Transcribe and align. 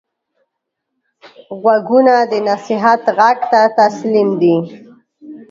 غوږونه 1.61 2.15
د 2.31 2.33
نصیحت 2.49 3.01
غږ 3.17 3.39
ته 3.51 3.61
تسلیم 3.79 4.29
دي 4.41 4.57